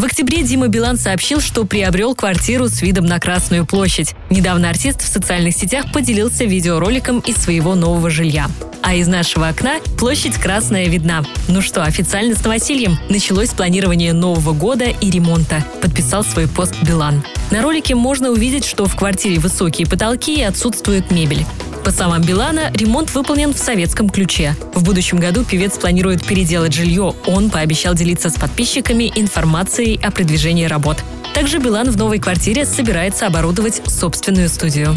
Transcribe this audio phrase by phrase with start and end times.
[0.00, 4.14] В октябре Дима Билан сообщил, что приобрел квартиру с видом на Красную площадь.
[4.30, 8.46] Недавно артист в социальных сетях поделился видеороликом из своего нового жилья.
[8.80, 11.22] А из нашего окна площадь Красная видна.
[11.48, 15.62] Ну что, официально с новосельем началось планирование Нового года и ремонта.
[15.82, 17.22] Подписал свой пост Билан.
[17.50, 21.44] На ролике можно увидеть, что в квартире высокие потолки и отсутствует мебель.
[21.84, 24.54] По словам Билана, ремонт выполнен в советском ключе.
[24.74, 27.14] В будущем году певец планирует переделать жилье.
[27.26, 30.98] Он пообещал делиться с подписчиками информацией о продвижении работ.
[31.34, 34.96] Также Билан в новой квартире собирается оборудовать собственную студию.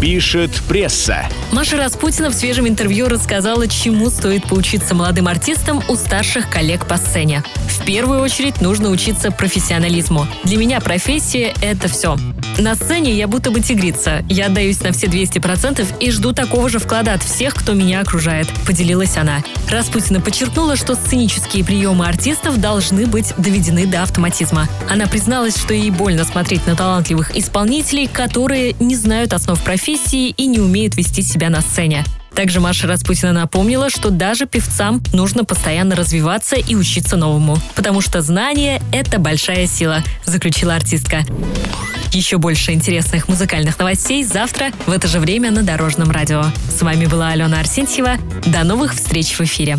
[0.00, 1.28] Пишет пресса.
[1.52, 6.96] Маша Распутина в свежем интервью рассказала, чему стоит поучиться молодым артистам у старших коллег по
[6.96, 7.44] сцене.
[7.68, 10.26] В первую очередь нужно учиться профессионализму.
[10.44, 12.16] Для меня профессия— это все.
[12.58, 14.24] На сцене я будто бы тигрица.
[14.28, 18.48] Я отдаюсь на все 200% и жду такого же вклада от всех, кто меня окружает,
[18.66, 19.42] поделилась она.
[19.70, 24.66] Распутина подчеркнула, что сценические приемы артистов должны быть доведены до автоматизма.
[24.88, 30.46] Она призналась, что ей больно смотреть на талантливых исполнителей, которые не знают основ профессии и
[30.46, 32.04] не умеют вести себя на сцене.
[32.34, 38.22] Также Маша Распутина напомнила, что даже певцам нужно постоянно развиваться и учиться новому, потому что
[38.22, 41.24] знание— это большая сила, заключила артистка.
[42.12, 46.44] Еще больше интересных музыкальных новостей завтра в это же время на Дорожном радио.
[46.68, 48.16] С вами была Алена Арсентьева.
[48.46, 49.78] До новых встреч в эфире.